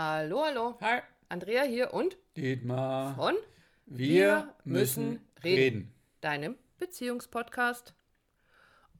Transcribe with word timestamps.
Hallo, 0.00 0.44
hallo. 0.44 0.78
Hi. 0.80 1.00
Andrea 1.28 1.64
hier 1.64 1.92
und 1.92 2.16
Dietmar. 2.36 3.16
von 3.16 3.34
Wir 3.86 4.54
müssen 4.62 5.26
reden. 5.42 5.92
deinem 6.20 6.56
Beziehungspodcast. 6.78 7.94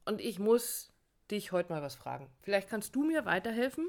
Und 0.03 0.19
ich 0.19 0.39
muss 0.39 0.91
dich 1.31 1.53
heute 1.53 1.71
mal 1.71 1.81
was 1.81 1.95
fragen. 1.95 2.29
Vielleicht 2.41 2.67
kannst 2.67 2.97
du 2.97 3.05
mir 3.05 3.23
weiterhelfen, 3.23 3.87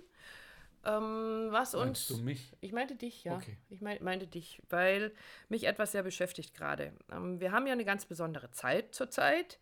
ähm, 0.85 1.48
was 1.50 1.73
Meinst 1.73 2.12
uns. 2.12 2.18
du 2.20 2.23
mich? 2.23 2.57
Ich 2.61 2.70
meinte 2.70 2.95
dich, 2.95 3.24
ja. 3.24 3.34
Okay. 3.34 3.56
Ich 3.70 3.80
mein, 3.80 4.00
meinte 4.04 4.29
dich, 4.29 4.62
weil 4.68 5.12
mich 5.48 5.64
etwas 5.64 5.90
sehr 5.90 6.04
beschäftigt 6.04 6.54
gerade. 6.54 6.92
Ähm, 7.11 7.40
wir 7.40 7.50
haben 7.50 7.66
ja 7.66 7.72
eine 7.72 7.84
ganz 7.84 8.06
besondere 8.06 8.52
Zeit 8.52 8.95
zurzeit 8.95 9.58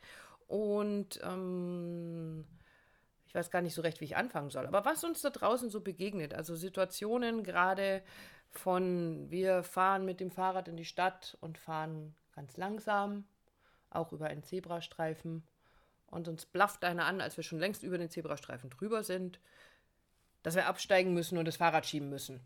und 0.49 1.19
ähm, 1.23 2.45
ich 3.29 3.35
weiß 3.35 3.51
gar 3.51 3.61
nicht 3.61 3.75
so 3.75 3.83
recht, 3.83 4.01
wie 4.01 4.07
ich 4.07 4.17
anfangen 4.17 4.49
soll. 4.49 4.67
Aber 4.67 4.87
was 4.87 5.05
uns 5.05 5.21
da 5.21 5.29
draußen 5.29 5.69
so 5.69 5.83
begegnet, 5.83 6.33
also 6.33 6.57
Situationen 6.57 7.45
gerade 7.45 8.03
von, 8.51 9.31
wir 9.31 9.63
fahren 9.63 10.07
mit 10.07 10.21
dem 10.21 10.31
Fahrrad 10.31 10.67
in 10.67 10.79
die 10.79 10.87
Stadt 10.87 11.37
und 11.43 11.59
fahren 11.59 12.15
ganz 12.35 12.57
langsam, 12.57 13.25
auch 13.91 14.13
über 14.13 14.29
einen 14.29 14.43
Zebrastreifen. 14.43 15.43
Und 16.07 16.27
uns 16.27 16.47
blafft 16.47 16.85
einer 16.85 17.05
an, 17.05 17.21
als 17.21 17.37
wir 17.37 17.45
schon 17.45 17.59
längst 17.59 17.83
über 17.83 17.99
den 17.99 18.09
Zebrastreifen 18.09 18.71
drüber 18.71 19.03
sind, 19.03 19.41
dass 20.43 20.55
wir 20.55 20.67
absteigen 20.67 21.13
müssen 21.13 21.37
und 21.37 21.45
das 21.45 21.59
Fahrrad 21.59 21.85
schieben 21.85 22.09
müssen. 22.09 22.41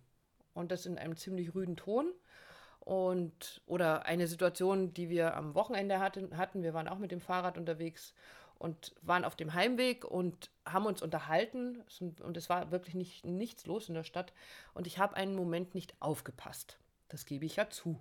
Und 0.52 0.72
das 0.72 0.84
in 0.84 0.98
einem 0.98 1.16
ziemlich 1.16 1.54
rüden 1.54 1.76
Ton. 1.76 2.12
Und, 2.80 3.62
oder 3.66 4.06
eine 4.06 4.26
Situation, 4.26 4.92
die 4.92 5.08
wir 5.08 5.36
am 5.36 5.54
Wochenende 5.54 6.00
hatten, 6.00 6.36
hatten. 6.36 6.64
Wir 6.64 6.74
waren 6.74 6.88
auch 6.88 6.98
mit 6.98 7.12
dem 7.12 7.20
Fahrrad 7.20 7.56
unterwegs 7.56 8.12
und 8.62 8.94
waren 9.02 9.24
auf 9.24 9.34
dem 9.34 9.54
Heimweg 9.54 10.04
und 10.04 10.48
haben 10.64 10.86
uns 10.86 11.02
unterhalten. 11.02 11.82
Und 12.20 12.36
es 12.36 12.48
war 12.48 12.70
wirklich 12.70 12.94
nicht, 12.94 13.24
nichts 13.24 13.66
los 13.66 13.88
in 13.88 13.96
der 13.96 14.04
Stadt. 14.04 14.32
Und 14.72 14.86
ich 14.86 15.00
habe 15.00 15.16
einen 15.16 15.34
Moment 15.34 15.74
nicht 15.74 15.96
aufgepasst. 15.98 16.78
Das 17.08 17.26
gebe 17.26 17.44
ich 17.44 17.56
ja 17.56 17.68
zu. 17.70 17.98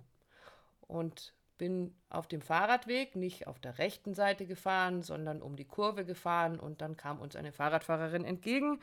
Und 0.82 1.34
bin 1.58 1.92
auf 2.10 2.28
dem 2.28 2.40
Fahrradweg 2.40 3.16
nicht 3.16 3.48
auf 3.48 3.58
der 3.58 3.78
rechten 3.78 4.14
Seite 4.14 4.46
gefahren, 4.46 5.02
sondern 5.02 5.42
um 5.42 5.56
die 5.56 5.64
Kurve 5.64 6.04
gefahren. 6.04 6.60
Und 6.60 6.80
dann 6.80 6.96
kam 6.96 7.20
uns 7.20 7.34
eine 7.34 7.50
Fahrradfahrerin 7.50 8.24
entgegen. 8.24 8.78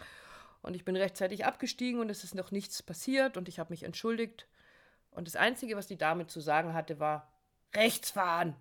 Und 0.61 0.75
ich 0.75 0.83
bin 0.83 0.97
rechtzeitig 0.97 1.45
abgestiegen 1.45 2.01
und 2.01 2.09
es 2.09 2.25
ist 2.25 2.35
noch 2.35 2.51
nichts 2.51 2.83
passiert 2.83 3.37
und 3.37 3.47
ich 3.47 3.57
habe 3.57 3.71
mich 3.71 3.83
entschuldigt. 3.83 4.49
Und 5.11 5.29
das 5.29 5.37
Einzige, 5.37 5.77
was 5.77 5.87
die 5.87 5.97
Dame 5.97 6.27
zu 6.27 6.41
sagen 6.41 6.73
hatte, 6.73 6.99
war, 6.99 7.31
rechts 7.73 8.11
fahren. 8.11 8.57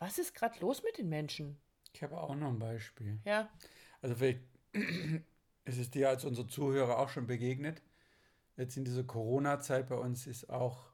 Was 0.00 0.18
ist 0.18 0.34
gerade 0.34 0.58
los 0.58 0.82
mit 0.82 0.98
den 0.98 1.08
Menschen? 1.08 1.60
Ich 1.96 2.02
habe 2.02 2.20
auch 2.20 2.34
noch 2.34 2.48
ein 2.48 2.58
Beispiel. 2.58 3.18
Ja, 3.24 3.48
Also 4.02 4.16
vielleicht 4.16 4.40
ist 5.64 5.78
es 5.78 5.90
dir 5.90 6.10
als 6.10 6.26
unser 6.26 6.46
Zuhörer 6.46 6.98
auch 6.98 7.08
schon 7.08 7.26
begegnet. 7.26 7.82
Jetzt 8.58 8.76
in 8.76 8.84
dieser 8.84 9.02
Corona-Zeit 9.02 9.88
bei 9.88 9.94
uns 9.94 10.26
ist 10.26 10.50
auch 10.50 10.90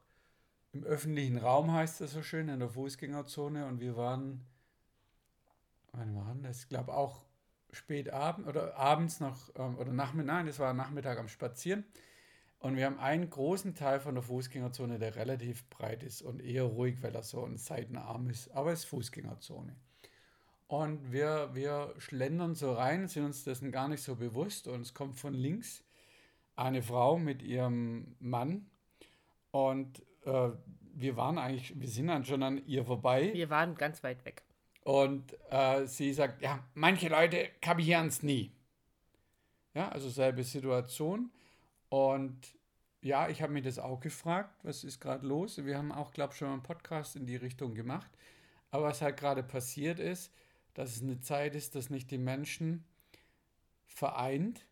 im 0.71 0.85
öffentlichen 0.85 1.37
Raum, 1.37 1.73
heißt 1.73 1.99
das 1.99 2.13
so 2.13 2.21
schön, 2.21 2.47
in 2.47 2.59
der 2.59 2.69
Fußgängerzone. 2.69 3.65
Und 3.65 3.81
wir 3.81 3.97
waren, 3.97 4.45
wann 5.91 6.15
waren 6.15 6.41
das? 6.41 6.61
Ich 6.61 6.69
glaube 6.69 6.93
auch 6.93 7.25
spät 7.73 8.09
abend 8.09 8.47
oder 8.47 8.77
abends 8.77 9.19
noch, 9.19 9.49
ähm, 9.55 9.77
oder 9.77 9.91
Nachmittag, 9.91 10.33
nein, 10.33 10.45
das 10.45 10.59
war 10.59 10.73
Nachmittag 10.73 11.19
am 11.19 11.27
Spazieren. 11.27 11.83
Und 12.59 12.77
wir 12.77 12.85
haben 12.85 12.99
einen 12.99 13.29
großen 13.29 13.75
Teil 13.75 13.99
von 13.99 14.15
der 14.15 14.23
Fußgängerzone, 14.23 14.99
der 14.99 15.17
relativ 15.17 15.69
breit 15.69 16.01
ist 16.01 16.21
und 16.21 16.41
eher 16.41 16.63
ruhig, 16.63 17.03
weil 17.03 17.13
er 17.13 17.23
so 17.23 17.43
ein 17.43 17.57
Seitenarm 17.57 18.29
ist. 18.29 18.51
Aber 18.51 18.71
es 18.71 18.79
ist 18.79 18.85
Fußgängerzone. 18.85 19.75
Und 20.73 21.11
wir, 21.11 21.51
wir 21.53 21.93
schlendern 21.99 22.55
so 22.55 22.73
rein, 22.73 23.07
sind 23.07 23.25
uns 23.25 23.43
dessen 23.43 23.71
gar 23.71 23.87
nicht 23.87 24.01
so 24.01 24.15
bewusst. 24.15 24.67
Und 24.67 24.81
es 24.81 24.95
kommt 24.95 25.19
von 25.19 25.35
links 25.35 25.83
eine 26.55 26.81
Frau 26.81 27.19
mit 27.19 27.43
ihrem 27.43 28.15
Mann. 28.19 28.65
Und 29.51 30.01
äh, 30.25 30.49
wir 30.95 31.15
waren 31.15 31.37
eigentlich, 31.37 31.79
wir 31.79 31.87
sind 31.87 32.07
dann 32.07 32.25
schon 32.25 32.41
an 32.41 32.65
ihr 32.65 32.83
vorbei. 32.85 33.29
wir 33.35 33.51
waren 33.51 33.75
ganz 33.75 34.03
weit 34.03 34.25
weg. 34.25 34.41
Und 34.83 35.37
äh, 35.51 35.85
sie 35.85 36.11
sagt, 36.11 36.41
ja, 36.41 36.57
manche 36.73 37.07
Leute 37.07 37.49
kapieren 37.61 38.07
es 38.07 38.23
nie. 38.23 38.51
Ja, 39.75 39.89
also 39.89 40.09
selbe 40.09 40.43
Situation. 40.43 41.29
Und 41.89 42.55
ja, 42.99 43.29
ich 43.29 43.43
habe 43.43 43.53
mir 43.53 43.61
das 43.61 43.77
auch 43.77 43.99
gefragt, 43.99 44.55
was 44.63 44.83
ist 44.83 44.99
gerade 44.99 45.27
los? 45.27 45.63
Wir 45.63 45.77
haben 45.77 45.91
auch, 45.91 46.09
glaube 46.09 46.33
ich, 46.33 46.39
schon 46.39 46.49
einen 46.49 46.63
Podcast 46.63 47.15
in 47.15 47.27
die 47.27 47.35
Richtung 47.35 47.75
gemacht. 47.75 48.09
Aber 48.71 48.85
was 48.85 49.03
halt 49.03 49.17
gerade 49.17 49.43
passiert 49.43 49.99
ist, 49.99 50.33
dass 50.73 50.95
es 50.95 51.01
eine 51.01 51.19
Zeit 51.19 51.55
ist, 51.55 51.75
dass 51.75 51.89
nicht 51.89 52.11
die 52.11 52.17
Menschen 52.17 52.83
vereint, 53.85 54.65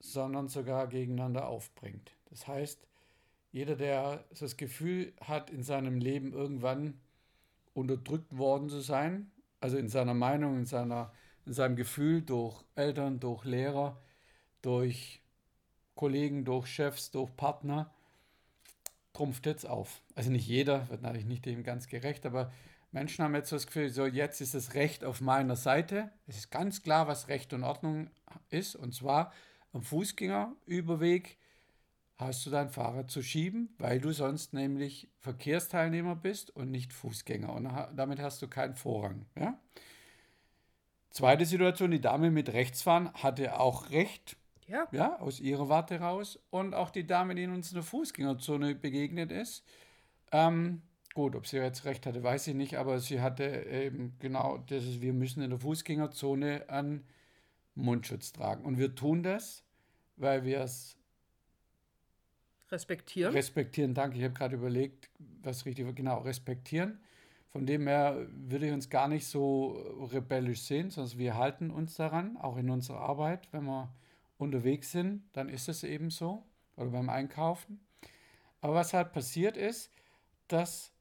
sondern 0.00 0.48
sogar 0.48 0.86
gegeneinander 0.88 1.48
aufbringt. 1.48 2.12
Das 2.30 2.46
heißt, 2.46 2.86
jeder, 3.52 3.76
der 3.76 4.24
das 4.38 4.56
Gefühl 4.56 5.12
hat, 5.20 5.50
in 5.50 5.62
seinem 5.62 5.98
Leben 5.98 6.32
irgendwann 6.32 7.00
unterdrückt 7.72 8.36
worden 8.36 8.68
zu 8.68 8.80
sein, 8.80 9.30
also 9.60 9.78
in 9.78 9.88
seiner 9.88 10.14
Meinung, 10.14 10.58
in, 10.58 10.66
seiner, 10.66 11.12
in 11.46 11.52
seinem 11.52 11.76
Gefühl 11.76 12.20
durch 12.20 12.62
Eltern, 12.74 13.20
durch 13.20 13.44
Lehrer, 13.44 14.00
durch 14.60 15.22
Kollegen, 15.94 16.44
durch 16.44 16.66
Chefs, 16.66 17.10
durch 17.10 17.34
Partner, 17.36 17.90
trumpft 19.12 19.46
jetzt 19.46 19.66
auf. 19.66 20.02
Also 20.14 20.30
nicht 20.30 20.46
jeder, 20.46 20.88
wird 20.90 21.02
natürlich 21.02 21.26
nicht 21.26 21.46
dem 21.46 21.62
ganz 21.62 21.86
gerecht, 21.86 22.26
aber 22.26 22.52
Menschen 22.94 23.24
haben 23.24 23.34
jetzt 23.34 23.50
so 23.50 23.56
das 23.56 23.66
Gefühl, 23.66 23.90
so 23.90 24.06
jetzt 24.06 24.40
ist 24.40 24.54
das 24.54 24.74
Recht 24.74 25.04
auf 25.04 25.20
meiner 25.20 25.56
Seite. 25.56 26.12
Es 26.28 26.36
ist 26.36 26.50
ganz 26.52 26.80
klar, 26.80 27.08
was 27.08 27.26
Recht 27.26 27.52
und 27.52 27.64
Ordnung 27.64 28.08
ist, 28.50 28.76
und 28.76 28.94
zwar 28.94 29.32
am 29.72 29.82
Fußgängerüberweg 29.82 31.36
hast 32.18 32.46
du 32.46 32.50
dein 32.50 32.70
Fahrrad 32.70 33.10
zu 33.10 33.20
schieben, 33.20 33.74
weil 33.78 34.00
du 34.00 34.12
sonst 34.12 34.52
nämlich 34.52 35.10
Verkehrsteilnehmer 35.18 36.14
bist 36.14 36.54
und 36.54 36.70
nicht 36.70 36.92
Fußgänger. 36.92 37.52
Und 37.52 37.68
damit 37.96 38.20
hast 38.20 38.40
du 38.40 38.46
keinen 38.46 38.76
Vorrang. 38.76 39.26
Ja? 39.36 39.58
Zweite 41.10 41.46
Situation, 41.46 41.90
die 41.90 42.00
Dame 42.00 42.30
mit 42.30 42.52
Rechtsfahren 42.52 43.12
hatte 43.14 43.58
auch 43.58 43.90
Recht, 43.90 44.36
Ja, 44.68 44.86
ja, 44.92 45.18
aus 45.18 45.40
ihrer 45.40 45.68
Warte 45.68 45.98
raus. 45.98 46.38
Und 46.50 46.74
auch 46.74 46.90
die 46.90 47.08
Dame, 47.08 47.34
die 47.34 47.42
in 47.42 47.52
uns 47.52 47.70
in 47.70 47.74
der 47.74 47.82
Fußgängerzone 47.82 48.76
begegnet 48.76 49.32
ist. 49.32 49.64
Ähm, 50.30 50.82
gut, 51.14 51.36
ob 51.36 51.46
sie 51.46 51.56
jetzt 51.56 51.84
recht 51.84 52.06
hatte, 52.06 52.22
weiß 52.22 52.48
ich 52.48 52.54
nicht, 52.54 52.76
aber 52.76 52.98
sie 52.98 53.20
hatte 53.20 53.44
eben 53.44 54.16
genau 54.18 54.58
das, 54.66 54.84
ist, 54.84 55.00
wir 55.00 55.12
müssen 55.12 55.42
in 55.42 55.50
der 55.50 55.60
Fußgängerzone 55.60 56.68
einen 56.68 57.04
Mundschutz 57.74 58.32
tragen. 58.32 58.64
Und 58.64 58.78
wir 58.78 58.94
tun 58.94 59.22
das, 59.22 59.64
weil 60.16 60.44
wir 60.44 60.60
es 60.60 60.96
respektieren. 62.70 63.32
respektieren. 63.32 63.94
Danke, 63.94 64.18
ich 64.18 64.24
habe 64.24 64.34
gerade 64.34 64.56
überlegt, 64.56 65.10
was 65.42 65.64
richtig 65.64 65.86
war. 65.86 65.92
Genau, 65.92 66.18
respektieren. 66.18 67.00
Von 67.50 67.66
dem 67.66 67.86
her 67.86 68.26
würde 68.32 68.66
ich 68.66 68.72
uns 68.72 68.90
gar 68.90 69.06
nicht 69.06 69.26
so 69.26 69.72
rebellisch 70.12 70.62
sehen, 70.62 70.90
sondern 70.90 71.18
wir 71.18 71.36
halten 71.36 71.70
uns 71.70 71.94
daran, 71.94 72.36
auch 72.36 72.56
in 72.56 72.68
unserer 72.68 73.00
Arbeit, 73.00 73.46
wenn 73.52 73.64
wir 73.64 73.94
unterwegs 74.38 74.90
sind, 74.90 75.22
dann 75.32 75.48
ist 75.48 75.68
es 75.68 75.84
eben 75.84 76.10
so, 76.10 76.44
oder 76.76 76.90
beim 76.90 77.08
Einkaufen. 77.08 77.78
Aber 78.60 78.74
was 78.74 78.92
halt 78.92 79.12
passiert 79.12 79.56
ist, 79.56 79.92
dass 80.48 80.93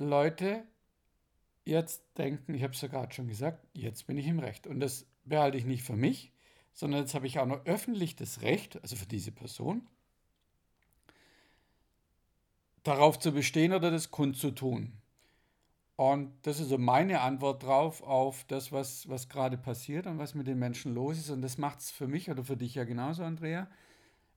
Leute 0.00 0.64
jetzt 1.64 2.02
denken, 2.18 2.54
ich 2.54 2.62
habe 2.62 2.74
es 2.74 2.80
ja 2.80 2.88
gerade 2.88 3.14
schon 3.14 3.28
gesagt, 3.28 3.66
jetzt 3.72 4.06
bin 4.06 4.18
ich 4.18 4.26
im 4.26 4.38
Recht. 4.38 4.66
Und 4.66 4.80
das 4.80 5.06
behalte 5.24 5.58
ich 5.58 5.64
nicht 5.64 5.82
für 5.82 5.96
mich, 5.96 6.32
sondern 6.72 7.00
jetzt 7.00 7.14
habe 7.14 7.26
ich 7.26 7.38
auch 7.38 7.46
noch 7.46 7.64
öffentlich 7.66 8.16
das 8.16 8.42
Recht, 8.42 8.82
also 8.82 8.96
für 8.96 9.06
diese 9.06 9.32
Person, 9.32 9.86
darauf 12.82 13.18
zu 13.18 13.32
bestehen 13.32 13.72
oder 13.72 13.90
das 13.90 14.10
kundzutun. 14.10 14.92
Und 15.96 16.32
das 16.46 16.60
ist 16.60 16.70
so 16.70 16.78
meine 16.78 17.20
Antwort 17.20 17.62
drauf 17.62 18.02
auf 18.02 18.44
das, 18.44 18.72
was, 18.72 19.06
was 19.10 19.28
gerade 19.28 19.58
passiert 19.58 20.06
und 20.06 20.18
was 20.18 20.34
mit 20.34 20.46
den 20.46 20.58
Menschen 20.58 20.94
los 20.94 21.18
ist. 21.18 21.28
Und 21.28 21.42
das 21.42 21.58
macht 21.58 21.80
es 21.80 21.90
für 21.90 22.08
mich 22.08 22.30
oder 22.30 22.42
für 22.42 22.56
dich 22.56 22.74
ja 22.74 22.84
genauso, 22.84 23.22
Andrea, 23.22 23.68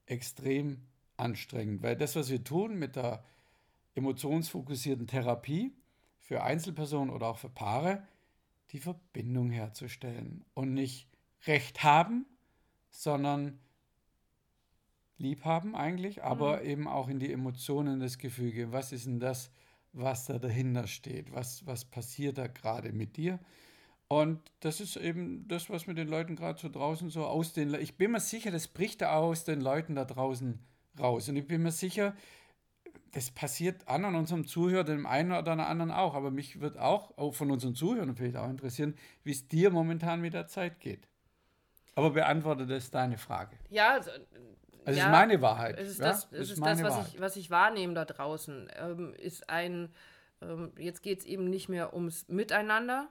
extrem 0.05 0.81
anstrengend. 1.15 1.81
Weil 1.81 1.95
das, 1.95 2.17
was 2.17 2.29
wir 2.29 2.43
tun 2.43 2.77
mit 2.77 2.97
der 2.97 3.23
emotionsfokussierten 3.95 5.07
Therapie 5.07 5.73
für 6.19 6.43
Einzelpersonen 6.43 7.13
oder 7.13 7.27
auch 7.27 7.37
für 7.37 7.49
Paare, 7.49 8.07
die 8.71 8.79
Verbindung 8.79 9.51
herzustellen 9.51 10.43
und 10.53 10.73
nicht 10.73 11.07
Recht 11.45 11.83
haben, 11.83 12.25
sondern 12.89 13.59
lieb 15.17 15.45
haben 15.45 15.75
eigentlich, 15.75 16.23
aber 16.23 16.63
eben 16.63 16.87
auch 16.87 17.07
in 17.07 17.19
die 17.19 17.31
Emotionen, 17.31 17.99
das 17.99 18.17
Gefühl. 18.17 18.71
Was 18.71 18.91
ist 18.91 19.05
denn 19.05 19.19
das, 19.19 19.51
was 19.91 20.25
da 20.25 20.39
dahinter 20.39 20.87
steht? 20.87 21.31
Was, 21.31 21.65
was 21.65 21.85
passiert 21.85 22.37
da 22.37 22.47
gerade 22.47 22.91
mit 22.91 23.17
dir? 23.17 23.39
Und 24.07 24.39
das 24.59 24.79
ist 24.79 24.95
eben 24.95 25.47
das, 25.47 25.69
was 25.69 25.87
mit 25.87 25.97
den 25.97 26.07
Leuten 26.07 26.35
gerade 26.35 26.59
so 26.59 26.69
draußen 26.69 27.09
so 27.09 27.25
aus 27.25 27.53
den. 27.53 27.69
Le 27.69 27.79
ich 27.79 27.95
bin 27.95 28.11
mir 28.11 28.19
sicher, 28.19 28.51
das 28.51 28.67
bricht 28.67 29.01
da 29.01 29.15
aus 29.15 29.43
den 29.43 29.61
Leuten 29.61 29.95
da 29.95 30.05
draußen 30.05 30.59
raus. 30.99 31.29
Und 31.29 31.35
ich 31.35 31.47
bin 31.47 31.63
mir 31.63 31.71
sicher, 31.71 32.15
das 33.13 33.31
passiert 33.31 33.87
an 33.87 34.05
an 34.05 34.15
unserem 34.15 34.45
Zuhörer, 34.45 34.83
dem 34.83 35.05
einen 35.05 35.31
oder 35.31 35.51
anderen 35.51 35.91
auch. 35.91 36.15
Aber 36.15 36.31
mich 36.31 36.59
wird 36.59 36.77
auch, 36.77 37.17
auch 37.17 37.33
von 37.33 37.51
unseren 37.51 37.75
Zuhörern 37.75 38.15
vielleicht 38.15 38.35
auch 38.35 38.49
interessieren, 38.49 38.95
wie 39.23 39.31
es 39.31 39.47
dir 39.47 39.69
momentan 39.69 40.19
mit 40.19 40.33
der 40.33 40.47
Zeit 40.47 40.79
geht. 40.79 41.07
Aber 41.95 42.09
beantworte 42.09 42.65
das 42.65 42.89
deine 42.89 43.17
Frage. 43.17 43.55
Ja, 43.69 43.93
also, 43.93 44.09
Also 44.85 44.99
ja, 44.99 45.05
ist 45.05 45.11
meine 45.11 45.41
Wahrheit. 45.41 45.79
Es 45.79 45.89
ist 45.89 45.99
ja? 45.99 46.07
das, 46.07 46.27
es 46.31 46.51
ist 46.51 46.65
das 46.65 46.83
was, 46.83 47.07
ich, 47.07 47.21
was 47.21 47.35
ich 47.35 47.51
wahrnehme 47.51 47.93
da 47.93 48.05
draußen. 48.05 48.69
Ähm, 48.77 49.13
ist 49.13 49.47
ein, 49.47 49.93
ähm, 50.41 50.71
jetzt 50.77 51.03
geht 51.03 51.19
es 51.19 51.25
eben 51.25 51.49
nicht 51.49 51.69
mehr 51.69 51.93
ums 51.93 52.27
Miteinander, 52.27 53.09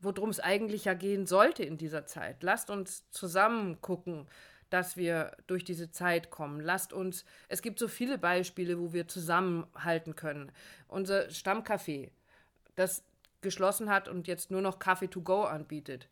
worum 0.00 0.30
es 0.30 0.40
eigentlich 0.40 0.86
ja 0.86 0.94
gehen 0.94 1.26
sollte 1.26 1.62
in 1.62 1.76
dieser 1.76 2.06
Zeit. 2.06 2.42
Lasst 2.42 2.70
uns 2.70 3.10
zusammen 3.10 3.82
gucken, 3.82 4.26
dass 4.74 4.96
wir 4.96 5.36
durch 5.46 5.62
diese 5.62 5.92
Zeit 5.92 6.30
kommen. 6.30 6.58
Lasst 6.58 6.92
uns, 6.92 7.24
es 7.46 7.62
gibt 7.62 7.78
so 7.78 7.86
viele 7.86 8.18
Beispiele, 8.18 8.80
wo 8.80 8.92
wir 8.92 9.06
zusammenhalten 9.06 10.16
können. 10.16 10.50
Unser 10.88 11.30
Stammcafé, 11.30 12.10
das 12.74 13.04
geschlossen 13.40 13.88
hat 13.88 14.08
und 14.08 14.26
jetzt 14.26 14.50
nur 14.50 14.62
noch 14.62 14.80
Kaffee 14.80 15.06
to 15.06 15.20
go 15.20 15.44
anbietet, 15.44 16.08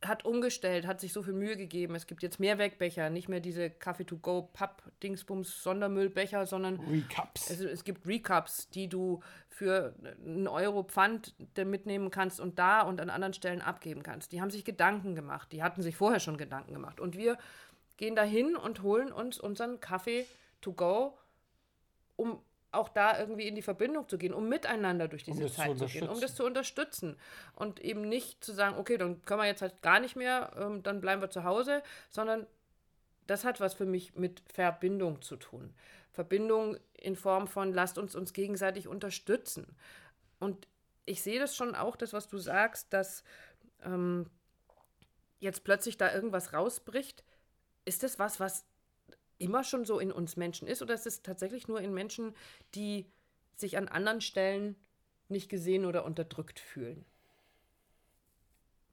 hat 0.00 0.24
umgestellt, 0.24 0.86
hat 0.86 1.00
sich 1.00 1.12
so 1.12 1.24
viel 1.24 1.32
Mühe 1.32 1.56
gegeben. 1.56 1.96
Es 1.96 2.06
gibt 2.06 2.22
jetzt 2.22 2.38
mehr 2.38 2.58
Wegbecher, 2.58 3.10
nicht 3.10 3.28
mehr 3.28 3.40
diese 3.40 3.68
Kaffee 3.68 4.04
to 4.04 4.16
go 4.16 4.42
Papp 4.52 4.80
Dingsbums 5.02 5.64
Sondermüllbecher, 5.64 6.46
sondern 6.46 6.78
Recaps. 6.78 7.50
es, 7.50 7.58
es 7.58 7.82
gibt 7.82 8.06
Recups, 8.06 8.70
die 8.70 8.88
du 8.88 9.20
für 9.48 9.92
einen 10.24 10.46
Euro 10.46 10.84
Pfand 10.84 11.34
mitnehmen 11.56 12.12
kannst 12.12 12.38
und 12.38 12.60
da 12.60 12.82
und 12.82 13.00
an 13.00 13.10
anderen 13.10 13.34
Stellen 13.34 13.60
abgeben 13.60 14.04
kannst. 14.04 14.30
Die 14.30 14.40
haben 14.40 14.50
sich 14.50 14.64
Gedanken 14.64 15.16
gemacht. 15.16 15.50
Die 15.50 15.64
hatten 15.64 15.82
sich 15.82 15.96
vorher 15.96 16.20
schon 16.20 16.36
Gedanken 16.36 16.74
gemacht. 16.74 17.00
Und 17.00 17.16
wir 17.16 17.36
gehen 17.98 18.16
da 18.16 18.22
hin 18.22 18.56
und 18.56 18.82
holen 18.82 19.12
uns 19.12 19.38
unseren 19.38 19.80
Kaffee 19.80 20.26
to 20.62 20.72
go, 20.72 21.18
um 22.16 22.40
auch 22.70 22.88
da 22.88 23.18
irgendwie 23.18 23.46
in 23.46 23.54
die 23.54 23.62
Verbindung 23.62 24.08
zu 24.08 24.18
gehen, 24.18 24.32
um 24.32 24.48
miteinander 24.48 25.08
durch 25.08 25.24
diese 25.24 25.46
zu 25.46 25.52
Zeit 25.52 25.78
zu, 25.78 25.86
gehen, 25.86 26.08
um 26.08 26.20
das 26.20 26.34
zu 26.34 26.44
unterstützen. 26.44 27.16
Und 27.54 27.80
eben 27.80 28.02
nicht 28.02 28.44
zu 28.44 28.52
sagen, 28.52 28.76
okay, 28.78 28.98
dann 28.98 29.22
können 29.22 29.40
wir 29.40 29.46
jetzt 29.46 29.62
halt 29.62 29.82
gar 29.82 30.00
nicht 30.00 30.16
mehr, 30.16 30.52
ähm, 30.58 30.82
dann 30.82 31.00
bleiben 31.00 31.20
wir 31.20 31.30
zu 31.30 31.44
Hause, 31.44 31.82
sondern 32.10 32.46
das 33.26 33.44
hat 33.44 33.60
was 33.60 33.74
für 33.74 33.86
mich 33.86 34.14
mit 34.14 34.42
Verbindung 34.52 35.22
zu 35.22 35.36
tun. 35.36 35.74
Verbindung 36.12 36.76
in 36.94 37.16
Form 37.16 37.46
von, 37.46 37.72
lasst 37.72 37.98
uns 37.98 38.14
uns 38.14 38.32
gegenseitig 38.32 38.88
unterstützen. 38.88 39.76
Und 40.38 40.66
ich 41.04 41.22
sehe 41.22 41.38
das 41.38 41.56
schon 41.56 41.74
auch, 41.74 41.96
das, 41.96 42.12
was 42.12 42.28
du 42.28 42.38
sagst, 42.38 42.92
dass 42.92 43.22
ähm, 43.82 44.28
jetzt 45.40 45.64
plötzlich 45.64 45.96
da 45.96 46.12
irgendwas 46.12 46.52
rausbricht. 46.52 47.24
Ist 47.88 48.02
das 48.02 48.18
was, 48.18 48.38
was 48.38 48.66
immer 49.38 49.64
schon 49.64 49.86
so 49.86 49.98
in 49.98 50.12
uns 50.12 50.36
Menschen 50.36 50.68
ist, 50.68 50.82
oder 50.82 50.92
ist 50.92 51.06
es 51.06 51.22
tatsächlich 51.22 51.68
nur 51.68 51.80
in 51.80 51.94
Menschen, 51.94 52.34
die 52.74 53.06
sich 53.56 53.78
an 53.78 53.88
anderen 53.88 54.20
Stellen 54.20 54.76
nicht 55.30 55.48
gesehen 55.48 55.86
oder 55.86 56.04
unterdrückt 56.04 56.60
fühlen? 56.60 57.06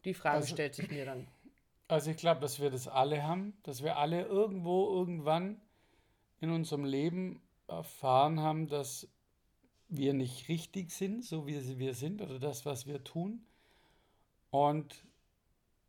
Die 0.06 0.14
Frage 0.14 0.38
Also- 0.38 0.54
stellt 0.54 0.76
sich 0.76 0.90
mir 0.90 1.04
dann. 1.06 1.28
Also 1.90 2.10
ich 2.10 2.18
glaube, 2.18 2.40
dass 2.40 2.60
wir 2.62 2.72
das 2.72 2.88
alle 2.88 3.22
haben, 3.24 3.54
dass 3.64 3.84
wir 3.84 3.98
alle 3.98 4.26
irgendwo 4.26 4.90
irgendwann 4.96 5.60
in 6.40 6.50
unserem 6.50 6.86
Leben 6.86 7.42
erfahren 7.68 8.40
haben, 8.40 8.68
dass 8.68 9.08
wir 9.90 10.14
nicht 10.14 10.48
richtig 10.48 10.90
sind, 10.92 11.24
so 11.26 11.46
wie 11.46 11.78
wir 11.78 11.94
sind 11.94 12.22
oder 12.22 12.40
das, 12.40 12.66
was 12.66 12.88
wir 12.88 13.04
tun. 13.04 13.46
Und 14.52 15.04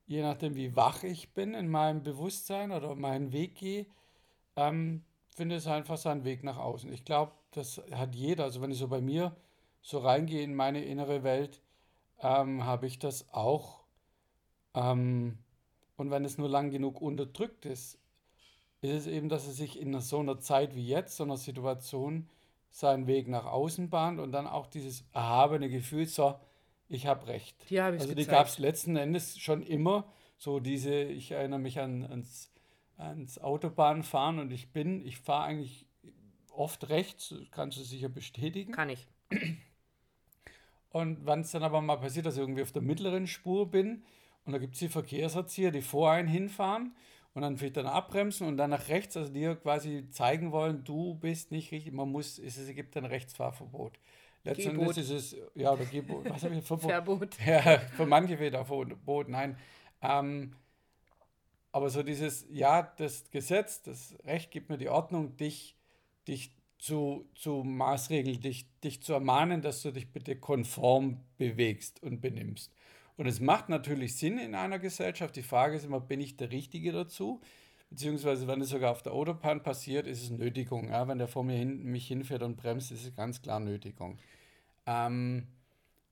je 0.07 0.23
nachdem, 0.23 0.55
wie 0.55 0.77
wach 0.77 1.03
ich 1.03 1.33
bin 1.35 1.55
in 1.55 1.69
meinem 1.69 2.03
Bewusstsein 2.03 2.73
oder 2.73 2.95
meinen 2.95 3.33
Weg 3.33 3.57
gehe, 3.57 3.87
ähm, 4.57 5.05
finde 5.31 5.57
es 5.57 5.67
einfach 5.67 5.99
seinen 5.99 6.25
Weg 6.25 6.45
nach 6.45 6.57
außen. 6.57 6.93
Ich 6.93 7.05
glaube, 7.05 7.33
das 7.51 7.83
hat 7.93 8.15
jeder. 8.15 8.45
Also 8.45 8.61
wenn 8.63 8.71
ich 8.71 8.79
so 8.79 8.89
bei 8.89 9.01
mir 9.01 9.37
so 9.83 9.99
reingehe 9.99 10.43
in 10.43 10.55
meine 10.55 10.85
innere 10.85 11.23
Welt, 11.23 11.61
ähm, 12.21 12.65
habe 12.65 12.87
ich 12.87 12.99
das 12.99 13.33
auch. 13.33 13.81
Ähm, 14.75 15.39
und 15.97 16.11
wenn 16.11 16.25
es 16.25 16.39
nur 16.39 16.49
lang 16.49 16.71
genug 16.71 17.01
unterdrückt 17.01 17.67
ist, 17.67 17.99
ist 18.81 18.91
es 18.93 19.07
eben, 19.07 19.29
dass 19.29 19.47
es 19.47 19.57
sich 19.57 19.81
in 19.81 19.99
so 20.01 20.21
einer 20.21 20.39
Zeit 20.39 20.75
wie 20.75 20.87
jetzt, 20.87 21.17
so 21.17 21.25
einer 21.25 21.37
Situation, 21.37 22.29
seinen 22.71 23.07
Weg 23.07 23.27
nach 23.29 23.47
außen 23.47 23.89
bahnt 23.89 24.21
und 24.21 24.33
dann 24.33 24.47
auch 24.47 24.67
dieses 24.67 25.05
erhabene 25.13 25.71
Gefühl, 25.71 26.07
so, 26.07 26.35
ich 26.89 27.07
habe 27.07 27.27
recht. 27.27 27.57
Die 27.71 27.75
ich 27.75 27.81
Also 27.81 28.15
die 28.15 28.27
gab 28.27 28.47
es 28.47 28.59
letzten 28.59 28.97
Endes 28.97 29.39
schon 29.39 29.63
immer. 29.63 30.11
So 30.37 30.61
diese, 30.61 30.95
ich 30.95 31.33
erinnere 31.33 31.59
mich 31.59 31.81
an, 31.81 32.05
ans, 32.05 32.53
ans 32.97 33.39
Autobahnfahren 33.39 34.39
und 34.39 34.53
ich 34.53 34.73
bin, 34.73 35.05
ich 35.05 35.19
fahre 35.19 35.45
eigentlich 35.45 35.87
oft 36.51 36.89
rechts, 36.89 37.35
kannst 37.51 37.79
du 37.79 37.83
sicher 37.83 38.09
bestätigen. 38.09 38.73
Kann 38.73 38.91
ich. 38.91 39.07
Und 40.91 41.27
wenn 41.27 41.41
es 41.41 41.51
dann 41.51 41.63
aber 41.63 41.81
mal 41.81 41.97
passiert, 41.97 42.27
dass 42.27 42.35
ich 42.35 42.41
irgendwie 42.41 42.63
auf 42.63 42.73
der 42.73 42.83
mittleren 42.83 43.27
Spur 43.27 43.71
bin 43.71 44.03
und 44.45 44.53
da 44.53 44.59
gibt 44.59 44.75
es 44.75 44.81
die 44.81 44.89
Verkehrserzieher, 44.89 45.71
die 45.71 45.83
vor 45.83 46.11
einen 46.11 46.29
hinfahren 46.29 46.95
und 47.35 47.43
dann 47.43 47.59
vielleicht 47.59 47.77
dann 47.77 47.87
abbremsen 47.87 48.47
und 48.47 48.57
dann 48.57 48.71
nach 48.71 48.89
rechts, 48.89 49.17
also 49.17 49.31
dir 49.33 49.57
quasi 49.57 50.09
zeigen 50.11 50.53
wollen, 50.53 50.85
du 50.85 51.15
bist 51.15 51.51
nicht 51.51 51.71
richtig, 51.73 51.93
man 51.93 52.11
muss, 52.11 52.39
es 52.39 52.57
gibt 52.75 52.97
ein 52.97 53.05
Rechtsfahrverbot. 53.05 53.99
Letzten 54.47 54.73
Gebot. 54.73 54.97
Endes 54.97 55.11
ist 55.11 55.33
es, 55.33 55.39
ja, 55.55 55.73
oder 55.73 55.85
Gebot, 55.85 56.29
was 56.29 56.43
habe 56.45 56.55
ich, 56.55 56.65
Verbot? 56.65 56.91
Verbot. 56.91 57.37
Ja, 57.47 57.79
für 57.79 58.07
manche 58.07 58.39
wieder 58.39 58.65
Verbot, 58.65 59.29
nein. 59.29 59.57
Ähm, 60.03 60.53
aber 61.73 61.91
so 61.91 62.03
dieses, 62.03 62.47
ja, 62.51 62.83
das 62.97 63.31
Gesetz, 63.31 63.83
das 63.83 64.17
Recht 64.25 64.51
gibt 64.51 64.71
mir 64.71 64.79
die 64.79 64.89
Ordnung, 64.89 65.37
dich, 65.37 65.77
dich 66.27 66.53
zu, 66.79 67.29
zu 67.35 67.65
maßregeln, 67.65 68.41
dich, 68.41 68.67
dich 68.81 69.03
zu 69.03 69.13
ermahnen, 69.13 69.63
dass 69.63 69.83
du 69.83 69.91
dich 69.91 70.13
bitte 70.13 70.37
konform 70.37 71.21
bewegst 71.37 72.03
und 72.03 72.21
benimmst. 72.21 72.73
Und 73.17 73.27
es 73.27 73.41
macht 73.41 73.69
natürlich 73.69 74.17
Sinn 74.17 74.39
in 74.39 74.55
einer 74.55 74.79
Gesellschaft. 74.79 75.37
Die 75.37 75.43
Frage 75.43 75.77
ist 75.77 75.85
immer, 75.85 76.01
bin 76.01 76.21
ich 76.21 76.37
der 76.37 76.51
Richtige 76.51 76.93
dazu? 76.93 77.41
Beziehungsweise, 77.91 78.47
wenn 78.47 78.61
es 78.61 78.71
sogar 78.71 78.91
auf 78.91 79.03
der 79.03 79.13
Autobahn 79.13 79.63
passiert, 79.63 80.07
ist 80.07 80.23
es 80.23 80.31
Nötigung. 80.31 80.91
Ja? 80.91 81.07
Wenn 81.09 81.19
der 81.19 81.29
vor 81.29 81.45
mir 81.45 81.57
hin, 81.57 81.85
mich 81.85 82.09
hinfährt 82.09 82.43
und 82.43 82.57
bremst, 82.57 82.91
ist 82.91 83.07
es 83.07 83.15
ganz 83.15 83.43
klar 83.43 83.61
Nötigung. 83.61 84.19
Ähm, 84.87 85.47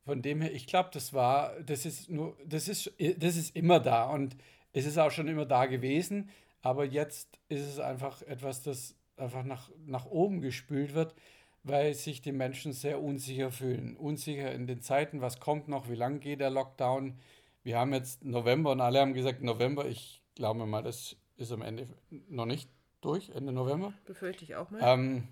von 0.04 0.22
dem 0.22 0.40
her, 0.40 0.52
ich 0.52 0.66
glaube, 0.66 0.90
das 0.92 1.12
war, 1.12 1.58
das 1.62 1.86
ist 1.86 2.10
nur, 2.10 2.36
das 2.44 2.68
ist, 2.68 2.92
das 3.18 3.36
ist 3.36 3.56
immer 3.56 3.80
da 3.80 4.04
und 4.04 4.36
es 4.72 4.86
ist 4.86 4.98
auch 4.98 5.10
schon 5.10 5.28
immer 5.28 5.46
da 5.46 5.66
gewesen, 5.66 6.28
aber 6.62 6.84
jetzt 6.84 7.38
ist 7.48 7.66
es 7.66 7.78
einfach 7.78 8.22
etwas, 8.22 8.62
das 8.62 8.96
einfach 9.16 9.44
nach, 9.44 9.70
nach 9.86 10.06
oben 10.06 10.40
gespült 10.40 10.94
wird, 10.94 11.14
weil 11.62 11.94
sich 11.94 12.20
die 12.20 12.32
Menschen 12.32 12.72
sehr 12.72 13.02
unsicher 13.02 13.50
fühlen. 13.50 13.96
Unsicher 13.96 14.52
in 14.52 14.66
den 14.66 14.82
Zeiten, 14.82 15.20
was 15.20 15.40
kommt 15.40 15.68
noch, 15.68 15.88
wie 15.88 15.94
lange 15.94 16.18
geht 16.18 16.40
der 16.40 16.50
Lockdown. 16.50 17.18
Wir 17.62 17.78
haben 17.78 17.94
jetzt 17.94 18.24
November 18.24 18.72
und 18.72 18.80
alle 18.80 19.00
haben 19.00 19.14
gesagt 19.14 19.42
November. 19.42 19.86
Ich 19.86 20.22
glaube 20.34 20.66
mal, 20.66 20.82
das 20.82 21.16
ist 21.36 21.52
am 21.52 21.62
Ende 21.62 21.88
noch 22.28 22.46
nicht 22.46 22.68
durch, 23.00 23.30
Ende 23.30 23.52
November. 23.52 23.92
Befürchte 24.06 24.44
ich 24.44 24.56
auch 24.56 24.70
mal. 24.70 24.80
Ähm, 24.82 25.28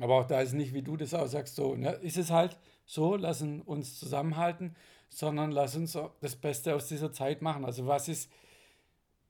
aber 0.00 0.14
auch 0.20 0.24
da 0.26 0.40
ist 0.40 0.52
nicht, 0.52 0.74
wie 0.74 0.82
du 0.82 0.96
das 0.96 1.14
auch 1.14 1.26
sagst, 1.26 1.56
so, 1.56 1.74
ne, 1.74 1.90
ist 1.92 2.16
es 2.16 2.30
halt 2.30 2.58
so, 2.86 3.16
lassen 3.16 3.62
uns 3.62 3.98
zusammenhalten, 3.98 4.76
sondern 5.08 5.50
lass 5.50 5.74
uns 5.76 5.98
das 6.20 6.36
Beste 6.36 6.74
aus 6.74 6.88
dieser 6.88 7.12
Zeit 7.12 7.42
machen. 7.42 7.64
Also 7.64 7.86
was 7.86 8.08
ist, 8.08 8.30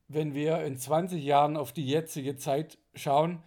wenn 0.08 0.34
wir 0.34 0.62
in 0.64 0.76
20 0.76 1.22
Jahren 1.22 1.56
auf 1.56 1.72
die 1.72 1.86
jetzige 1.86 2.36
Zeit 2.36 2.78
schauen 2.94 3.42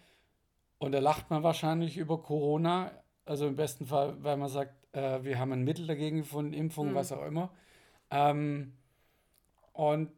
und 0.80 0.92
da 0.94 1.00
lacht 1.00 1.30
man 1.30 1.44
wahrscheinlich 1.44 1.98
über 1.98 2.22
Corona, 2.22 2.92
also 3.26 3.48
im 3.48 3.56
besten 3.56 3.86
Fall, 3.86 4.22
weil 4.24 4.38
man 4.38 4.50
sagt, 4.50 4.74
äh, 4.96 5.24
wir 5.24 5.40
haben 5.40 5.52
ein 5.52 5.64
Mittel 5.64 5.88
dagegen 5.88 6.18
gefunden, 6.18 6.54
Impfung, 6.54 6.92
Mhm. 6.92 6.96
was 6.96 7.12
auch 7.12 7.26
immer. 7.26 7.52
Ähm, 8.10 8.74
und 9.74 10.12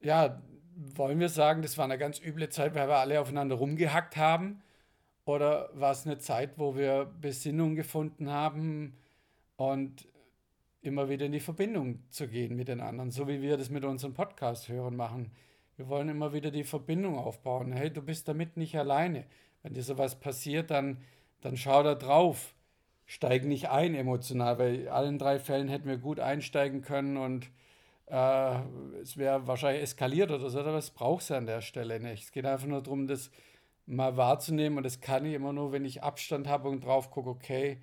ja, 0.00 0.40
wollen 0.78 1.18
wir 1.18 1.28
sagen, 1.28 1.62
das 1.62 1.76
war 1.76 1.84
eine 1.84 1.98
ganz 1.98 2.20
üble 2.20 2.48
Zeit, 2.50 2.74
weil 2.74 2.88
wir 2.88 2.96
alle 2.96 3.20
aufeinander 3.20 3.56
rumgehackt 3.56 4.16
haben? 4.16 4.62
Oder 5.24 5.70
war 5.74 5.90
es 5.90 6.06
eine 6.06 6.18
Zeit, 6.18 6.52
wo 6.56 6.76
wir 6.76 7.12
Besinnung 7.20 7.74
gefunden 7.74 8.30
haben 8.30 8.96
und 9.56 10.08
immer 10.80 11.08
wieder 11.08 11.26
in 11.26 11.32
die 11.32 11.40
Verbindung 11.40 12.02
zu 12.10 12.28
gehen 12.28 12.56
mit 12.56 12.68
den 12.68 12.80
anderen, 12.80 13.10
so 13.10 13.26
wie 13.28 13.42
wir 13.42 13.56
das 13.56 13.70
mit 13.70 13.84
unseren 13.84 14.14
Podcast-Hörern 14.14 14.96
machen? 14.96 15.32
Wir 15.76 15.88
wollen 15.88 16.08
immer 16.08 16.32
wieder 16.32 16.50
die 16.50 16.64
Verbindung 16.64 17.18
aufbauen. 17.18 17.72
Hey, 17.72 17.92
du 17.92 18.00
bist 18.00 18.28
damit 18.28 18.56
nicht 18.56 18.76
alleine. 18.78 19.24
Wenn 19.62 19.74
dir 19.74 19.82
sowas 19.82 20.18
passiert, 20.18 20.70
dann, 20.70 20.98
dann 21.40 21.56
schau 21.56 21.82
da 21.82 21.94
drauf. 21.94 22.54
Steig 23.04 23.44
nicht 23.44 23.68
ein 23.68 23.94
emotional, 23.94 24.58
weil 24.58 24.74
in 24.76 24.88
allen 24.88 25.18
drei 25.18 25.38
Fällen 25.38 25.68
hätten 25.68 25.88
wir 25.88 25.98
gut 25.98 26.20
einsteigen 26.20 26.82
können 26.82 27.16
und 27.16 27.50
äh, 28.10 28.60
es 29.00 29.16
wäre 29.16 29.46
wahrscheinlich 29.46 29.82
eskaliert 29.82 30.30
oder 30.30 30.48
so, 30.50 30.60
aber 30.60 30.74
es 30.78 30.90
braucht 30.90 31.22
es 31.22 31.30
an 31.30 31.46
der 31.46 31.60
Stelle 31.60 32.00
nicht. 32.00 32.24
Es 32.24 32.32
geht 32.32 32.46
einfach 32.46 32.66
nur 32.66 32.82
darum, 32.82 33.06
das 33.06 33.30
mal 33.86 34.16
wahrzunehmen 34.16 34.78
und 34.78 34.84
das 34.84 35.00
kann 35.00 35.24
ich 35.24 35.34
immer 35.34 35.52
nur, 35.52 35.72
wenn 35.72 35.84
ich 35.84 36.02
Abstand 36.02 36.46
habe 36.46 36.68
und 36.68 36.84
drauf 36.84 37.10
gucke, 37.10 37.30
okay, 37.30 37.80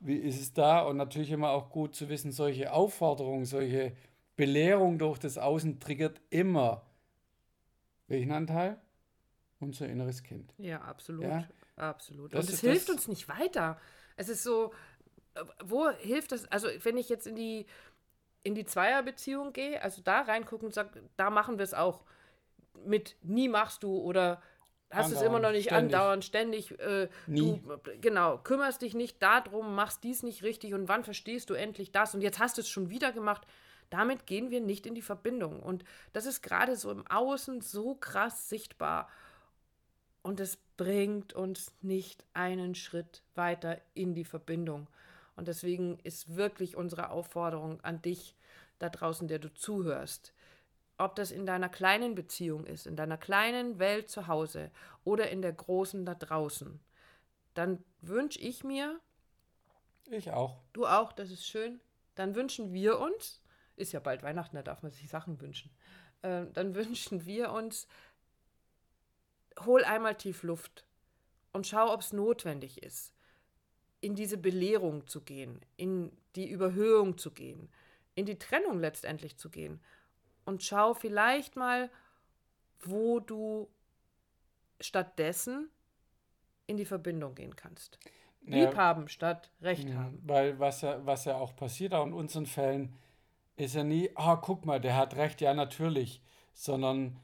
wie 0.00 0.16
ist 0.16 0.40
es 0.40 0.52
da? 0.52 0.82
Und 0.82 0.96
natürlich 0.96 1.30
immer 1.30 1.50
auch 1.50 1.70
gut 1.70 1.94
zu 1.94 2.08
wissen, 2.08 2.32
solche 2.32 2.72
Aufforderungen, 2.72 3.44
solche 3.44 3.96
Belehrung 4.36 4.98
durch 4.98 5.18
das 5.18 5.38
Außen 5.38 5.80
triggert 5.80 6.20
immer 6.30 6.82
welchen 8.08 8.30
Anteil? 8.32 8.78
Unser 9.58 9.88
inneres 9.88 10.22
Kind. 10.22 10.52
Ja, 10.58 10.80
absolut. 10.82 11.24
Ja. 11.24 11.48
Absolut. 11.76 12.32
Das 12.34 12.46
Und 12.46 12.54
es 12.54 12.60
hilft 12.60 12.88
das- 12.88 12.96
uns 12.96 13.08
nicht 13.08 13.28
weiter. 13.28 13.78
Es 14.16 14.28
ist 14.28 14.42
so, 14.42 14.72
äh, 15.34 15.40
wo 15.64 15.90
hilft 15.90 16.32
das? 16.32 16.44
Also, 16.52 16.68
wenn 16.82 16.96
ich 16.96 17.08
jetzt 17.08 17.26
in 17.26 17.34
die, 17.36 17.66
in 18.42 18.54
die 18.54 18.64
Zweierbeziehung 18.64 19.52
gehe, 19.52 19.82
also 19.82 20.02
da 20.02 20.22
reingucken 20.22 20.66
und 20.66 20.74
sage, 20.74 21.02
da 21.16 21.30
machen 21.30 21.58
wir 21.58 21.64
es 21.64 21.74
auch. 21.74 22.04
mit 22.84 23.16
nie 23.22 23.48
machst 23.48 23.82
du 23.82 23.98
oder 23.98 24.42
hast 24.90 25.06
es 25.06 25.14
Andauernd, 25.16 25.26
immer 25.26 25.38
noch 25.40 25.52
nicht 25.52 25.66
ständig. 25.66 25.94
andauernd, 25.94 26.24
ständig. 26.24 26.78
Äh, 26.78 27.08
Nie. 27.26 27.60
Du, 27.60 27.78
genau, 28.00 28.38
kümmerst 28.38 28.82
dich 28.82 28.94
nicht 28.94 29.20
darum, 29.22 29.74
machst 29.74 30.04
dies 30.04 30.22
nicht 30.22 30.42
richtig 30.42 30.74
und 30.74 30.88
wann 30.88 31.04
verstehst 31.04 31.50
du 31.50 31.54
endlich 31.54 31.90
das 31.90 32.14
und 32.14 32.20
jetzt 32.20 32.38
hast 32.38 32.56
du 32.56 32.60
es 32.60 32.68
schon 32.68 32.90
wieder 32.90 33.12
gemacht. 33.12 33.46
Damit 33.90 34.26
gehen 34.26 34.50
wir 34.50 34.60
nicht 34.60 34.84
in 34.86 34.94
die 34.94 35.02
Verbindung. 35.02 35.62
Und 35.62 35.84
das 36.12 36.26
ist 36.26 36.42
gerade 36.42 36.74
so 36.76 36.90
im 36.90 37.06
Außen 37.06 37.60
so 37.60 37.94
krass 37.94 38.48
sichtbar. 38.48 39.08
Und 40.22 40.40
es 40.40 40.58
bringt 40.76 41.34
uns 41.34 41.72
nicht 41.82 42.24
einen 42.34 42.74
Schritt 42.74 43.22
weiter 43.36 43.80
in 43.94 44.14
die 44.14 44.24
Verbindung. 44.24 44.88
Und 45.36 45.48
deswegen 45.48 45.98
ist 46.00 46.34
wirklich 46.36 46.76
unsere 46.76 47.10
Aufforderung 47.10 47.80
an 47.82 48.02
dich 48.02 48.36
da 48.78 48.88
draußen, 48.88 49.28
der 49.28 49.38
du 49.38 49.52
zuhörst, 49.52 50.32
ob 50.98 51.14
das 51.16 51.30
in 51.30 51.46
deiner 51.46 51.68
kleinen 51.68 52.14
Beziehung 52.14 52.64
ist, 52.64 52.86
in 52.86 52.96
deiner 52.96 53.18
kleinen 53.18 53.78
Welt 53.78 54.10
zu 54.10 54.26
Hause 54.28 54.70
oder 55.04 55.30
in 55.30 55.42
der 55.42 55.52
großen 55.52 56.06
da 56.06 56.14
draußen, 56.14 56.80
dann 57.54 57.84
wünsche 58.00 58.38
ich 58.40 58.64
mir, 58.64 59.00
Ich 60.10 60.30
auch. 60.30 60.62
du 60.72 60.86
auch, 60.86 61.12
das 61.12 61.30
ist 61.30 61.46
schön, 61.46 61.80
dann 62.14 62.34
wünschen 62.34 62.72
wir 62.72 62.98
uns, 62.98 63.42
ist 63.76 63.92
ja 63.92 64.00
bald 64.00 64.22
Weihnachten, 64.22 64.56
da 64.56 64.62
darf 64.62 64.82
man 64.82 64.92
sich 64.92 65.08
Sachen 65.08 65.40
wünschen, 65.40 65.70
äh, 66.22 66.46
dann 66.52 66.74
wünschen 66.74 67.26
wir 67.26 67.52
uns, 67.52 67.86
hol 69.64 69.84
einmal 69.84 70.14
tief 70.16 70.42
Luft 70.42 70.86
und 71.52 71.66
schau, 71.66 71.92
ob 71.92 72.00
es 72.00 72.12
notwendig 72.12 72.82
ist, 72.82 73.12
in 74.06 74.14
diese 74.14 74.38
Belehrung 74.38 75.08
zu 75.08 75.20
gehen, 75.20 75.60
in 75.76 76.12
die 76.36 76.48
Überhöhung 76.48 77.18
zu 77.18 77.32
gehen, 77.32 77.68
in 78.14 78.24
die 78.24 78.38
Trennung 78.38 78.78
letztendlich 78.78 79.36
zu 79.36 79.50
gehen 79.50 79.80
und 80.44 80.62
schau 80.62 80.94
vielleicht 80.94 81.56
mal, 81.56 81.90
wo 82.78 83.18
du 83.18 83.68
stattdessen 84.80 85.70
in 86.68 86.76
die 86.76 86.84
Verbindung 86.84 87.34
gehen 87.34 87.56
kannst. 87.56 87.98
Ja, 88.46 88.58
Lieb 88.58 88.76
haben 88.76 89.08
statt 89.08 89.50
Recht 89.60 89.88
Mhm, 89.88 89.96
haben. 89.96 90.22
Weil 90.24 90.58
was 90.60 90.82
ja, 90.82 91.04
was 91.04 91.24
ja 91.24 91.36
auch 91.36 91.56
passiert, 91.56 91.94
auch 91.94 92.06
in 92.06 92.12
unseren 92.12 92.46
Fällen, 92.46 92.94
ist 93.56 93.74
ja 93.74 93.84
nie, 93.84 94.10
ah, 94.16 94.36
guck 94.36 94.66
mal, 94.66 94.80
der 94.80 94.96
hat 94.96 95.16
recht, 95.16 95.40
ja, 95.40 95.54
natürlich, 95.54 96.22
sondern 96.54 97.20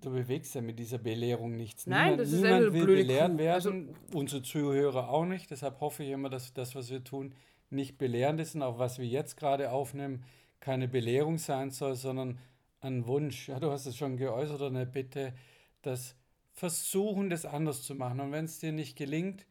du 0.00 0.10
bewegst 0.10 0.54
ja 0.54 0.60
mit 0.60 0.78
dieser 0.78 0.98
Belehrung 0.98 1.56
nichts. 1.56 1.86
Nein, 1.86 2.12
niemand, 2.12 2.20
das 2.20 2.28
ist 2.32 2.36
niemand 2.36 2.54
eine 2.54 2.72
will 2.72 2.84
blöde 2.84 3.02
belehrt 3.02 3.32
Kuh. 3.32 3.38
werden, 3.38 3.94
unsere 4.12 4.42
Zuhörer 4.42 5.08
auch 5.10 5.24
nicht. 5.24 5.50
Deshalb 5.50 5.80
hoffe 5.80 6.04
ich 6.04 6.10
immer, 6.10 6.30
dass 6.30 6.52
das, 6.52 6.74
was 6.74 6.90
wir 6.90 7.02
tun, 7.04 7.34
nicht 7.70 7.98
belehrend 7.98 8.40
ist 8.40 8.54
und 8.54 8.62
auch 8.62 8.78
was 8.78 8.98
wir 8.98 9.06
jetzt 9.06 9.36
gerade 9.36 9.72
aufnehmen, 9.72 10.24
keine 10.60 10.88
Belehrung 10.88 11.38
sein 11.38 11.70
soll, 11.70 11.94
sondern 11.94 12.38
ein 12.80 13.06
Wunsch. 13.06 13.48
Ja, 13.48 13.60
du 13.60 13.70
hast 13.70 13.86
es 13.86 13.96
schon 13.96 14.16
geäußert 14.16 14.62
eine 14.62 14.86
Bitte, 14.86 15.34
das 15.82 16.16
Versuchen, 16.52 17.30
das 17.30 17.44
anders 17.44 17.82
zu 17.82 17.94
machen. 17.94 18.20
Und 18.20 18.32
wenn 18.32 18.44
es 18.44 18.58
dir 18.58 18.72
nicht 18.72 18.96
gelingt, 18.96 19.46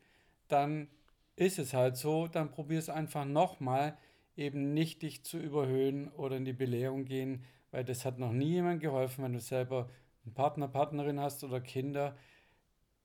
dann 0.48 0.88
ist 1.36 1.60
es 1.60 1.74
halt 1.74 1.96
so, 1.98 2.28
dann 2.28 2.52
probier 2.52 2.80
es 2.80 2.90
einfach 2.90 3.26
nochmal, 3.26 3.98
eben 4.36 4.74
nicht 4.74 5.02
dich 5.02 5.24
zu 5.24 5.38
überhöhen 5.40 6.10
oder 6.10 6.38
in 6.38 6.46
die 6.46 6.54
Belehrung 6.54 7.06
gehen, 7.06 7.44
weil 7.72 7.84
das 7.84 8.06
hat 8.06 8.20
noch 8.20 8.32
nie 8.32 8.52
jemand 8.52 8.82
geholfen, 8.82 9.24
wenn 9.24 9.34
du 9.34 9.40
selber 9.40 9.90
einen 10.28 10.34
Partner, 10.34 10.68
Partnerin 10.68 11.20
hast 11.20 11.44
oder 11.44 11.62
Kinder. 11.62 12.16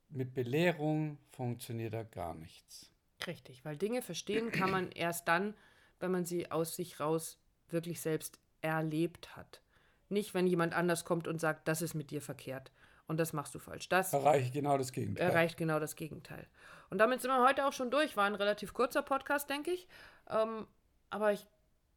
Mit 0.08 0.34
Belehrung 0.34 1.18
funktioniert 1.30 1.94
da 1.94 2.02
gar 2.02 2.34
nichts. 2.34 2.90
Richtig, 3.26 3.64
weil 3.64 3.76
Dinge 3.76 4.02
verstehen 4.02 4.50
kann 4.50 4.70
man 4.70 4.90
erst 4.94 5.28
dann, 5.28 5.54
wenn 6.00 6.10
man 6.10 6.24
sie 6.24 6.50
aus 6.50 6.74
sich 6.74 7.00
raus 7.00 7.38
wirklich 7.68 8.00
selbst 8.00 8.40
erlebt 8.60 9.36
hat. 9.36 9.62
Nicht, 10.08 10.34
wenn 10.34 10.46
jemand 10.46 10.74
anders 10.74 11.04
kommt 11.04 11.26
und 11.26 11.40
sagt, 11.40 11.68
das 11.68 11.80
ist 11.80 11.94
mit 11.94 12.10
dir 12.10 12.20
verkehrt 12.20 12.70
und 13.06 13.18
das 13.18 13.32
machst 13.32 13.54
du 13.54 13.58
falsch. 13.58 13.88
Das 13.88 14.12
Erreiche 14.12 14.50
genau 14.50 14.76
das 14.76 14.92
Gegenteil. 14.92 15.30
erreicht 15.30 15.56
genau 15.56 15.78
das 15.78 15.96
Gegenteil. 15.96 16.46
Und 16.90 16.98
damit 16.98 17.22
sind 17.22 17.30
wir 17.30 17.46
heute 17.46 17.66
auch 17.66 17.72
schon 17.72 17.90
durch. 17.90 18.16
War 18.16 18.26
ein 18.26 18.34
relativ 18.34 18.74
kurzer 18.74 19.02
Podcast, 19.02 19.48
denke 19.48 19.70
ich. 19.70 19.88
Ähm, 20.28 20.66
aber 21.08 21.32
ich 21.32 21.46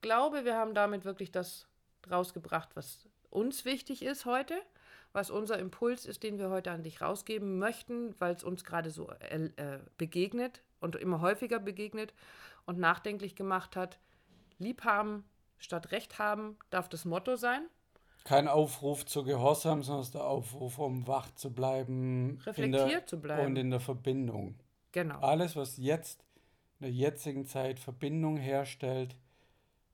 glaube, 0.02 0.46
wir 0.46 0.56
haben 0.56 0.74
damit 0.74 1.04
wirklich 1.04 1.32
das 1.32 1.68
rausgebracht, 2.10 2.70
was 2.76 3.10
uns 3.30 3.66
wichtig 3.66 4.04
ist 4.04 4.26
heute, 4.26 4.56
was 5.16 5.32
unser 5.32 5.58
Impuls 5.58 6.06
ist, 6.06 6.24
den 6.24 6.38
wir 6.38 6.50
heute 6.50 6.72
an 6.72 6.84
dich 6.84 7.02
rausgeben 7.02 7.58
möchten, 7.58 8.14
weil 8.20 8.36
es 8.36 8.44
uns 8.44 8.66
gerade 8.66 8.92
so 8.92 9.10
äh, 9.12 9.46
äh, 9.56 9.80
begegnet 9.98 10.62
und 10.82 10.96
immer 10.98 11.22
häufiger 11.22 11.60
begegnet 11.60 12.14
und 12.66 12.78
nachdenklich 12.78 13.36
gemacht 13.36 13.76
hat. 13.76 13.98
Lieb 14.60 14.84
haben 14.84 15.24
statt 15.58 15.92
Recht 15.92 16.20
haben 16.20 16.58
darf 16.70 16.90
das 16.90 17.06
Motto 17.06 17.38
sein. 17.38 17.68
Kein 18.26 18.48
Aufruf 18.48 19.06
zu 19.06 19.24
Gehorsam, 19.24 19.84
sondern 19.84 20.12
der 20.12 20.26
Aufruf, 20.26 20.80
um 20.80 21.08
wach 21.08 21.32
zu 21.36 21.54
bleiben. 21.54 22.40
Reflektiert 22.46 22.92
der, 22.92 23.06
zu 23.06 23.22
bleiben. 23.22 23.46
Und 23.46 23.56
in 23.56 23.70
der 23.70 23.80
Verbindung. 23.80 24.56
Genau. 24.92 25.20
Alles, 25.20 25.56
was 25.56 25.78
jetzt 25.78 26.26
in 26.80 26.86
der 26.88 26.92
jetzigen 26.92 27.46
Zeit 27.46 27.80
Verbindung 27.80 28.38
herstellt, 28.38 29.16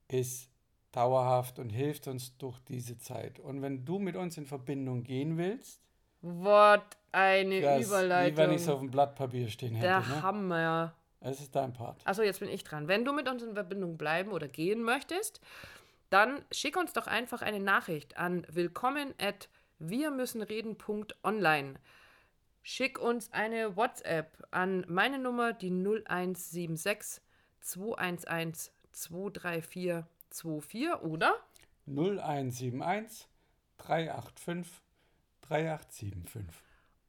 ist 0.07 0.50
dauerhaft 0.91 1.59
und 1.59 1.69
hilft 1.69 2.07
uns 2.07 2.37
durch 2.37 2.59
diese 2.67 2.97
Zeit. 2.97 3.39
Und 3.39 3.61
wenn 3.61 3.85
du 3.85 3.99
mit 3.99 4.15
uns 4.15 4.37
in 4.37 4.45
Verbindung 4.45 5.03
gehen 5.03 5.37
willst, 5.37 5.81
Wort 6.21 6.97
eine 7.11 7.61
das, 7.61 7.79
wie 7.79 7.83
Überleitung. 7.85 8.37
wenn 8.37 8.51
ich 8.51 8.61
es 8.61 8.69
auf 8.69 8.79
dem 8.79 8.91
Blatt 8.91 9.15
Papier 9.15 9.47
stehen 9.49 9.73
hätte. 9.75 9.87
Der 9.87 9.99
Ne? 10.01 10.21
Hammer. 10.21 10.93
Es 11.19 11.39
ist 11.39 11.55
dein 11.55 11.73
Part. 11.73 12.01
Achso, 12.05 12.21
jetzt 12.23 12.39
bin 12.39 12.49
ich 12.49 12.63
dran. 12.63 12.87
Wenn 12.87 13.05
du 13.05 13.13
mit 13.13 13.27
uns 13.27 13.43
in 13.43 13.53
Verbindung 13.53 13.97
bleiben 13.97 14.31
oder 14.31 14.47
gehen 14.47 14.83
möchtest, 14.83 15.41
dann 16.09 16.43
schick 16.51 16.77
uns 16.77 16.93
doch 16.93 17.07
einfach 17.07 17.41
eine 17.41 17.59
Nachricht 17.59 18.17
an 18.17 18.45
willkommen 18.49 19.13
at 19.19 19.49
wirmüssenreden.online. 19.79 21.75
Schick 22.63 22.99
uns 22.99 23.31
eine 23.33 23.75
WhatsApp 23.75 24.47
an 24.51 24.85
meine 24.87 25.17
Nummer, 25.17 25.53
die 25.53 25.71
0176 25.71 27.21
211 27.61 28.71
234 28.91 30.03
24 30.31 30.93
oder 31.03 31.35
0171 31.85 33.27
385 33.77 34.81
3875. 35.41 36.45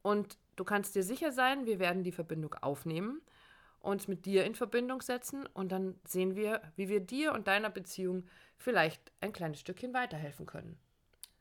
Und 0.03 0.37
du 0.57 0.65
kannst 0.65 0.95
dir 0.95 1.03
sicher 1.05 1.31
sein, 1.33 1.67
wir 1.67 1.79
werden 1.79 2.03
die 2.03 2.13
Verbindung 2.13 2.55
aufnehmen, 2.55 3.21
uns 3.81 4.09
mit 4.09 4.27
dir 4.27 4.45
in 4.45 4.55
Verbindung 4.55 5.01
setzen 5.01 5.47
und 5.47 5.71
dann 5.71 5.95
sehen 6.05 6.35
wir, 6.35 6.61
wie 6.77 6.89
wir 6.89 7.01
dir 7.01 7.33
und 7.33 7.47
deiner 7.47 7.71
Beziehung 7.71 8.27
vielleicht 8.57 9.13
ein 9.21 9.33
kleines 9.33 9.61
Stückchen 9.61 9.95
weiterhelfen 9.95 10.47
können. 10.47 10.79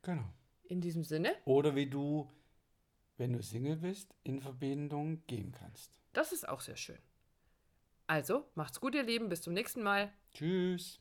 Genau. 0.03 0.25
In 0.63 0.81
diesem 0.81 1.03
Sinne, 1.03 1.33
Oder 1.45 1.75
wie 1.75 1.87
du, 1.87 2.29
wenn 3.17 3.33
du 3.33 3.41
Single 3.41 3.77
bist, 3.77 4.13
in 4.23 4.39
Verbindung 4.39 5.25
gehen 5.27 5.51
kannst. 5.51 5.91
das 6.13 6.31
ist 6.31 6.47
auch 6.47 6.61
sehr 6.61 6.77
schön. 6.77 6.99
Also, 8.07 8.45
macht's 8.55 8.79
gut, 8.79 8.93
ihr 8.93 9.03
Lieben, 9.03 9.29
bis 9.29 9.41
zum 9.41 9.53
nächsten 9.53 9.81
Mal. 9.81 10.11
Tschüss. 10.33 11.00